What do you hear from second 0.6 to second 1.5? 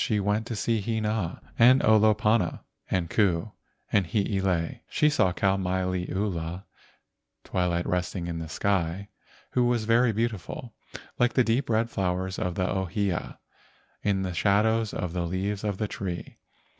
Hina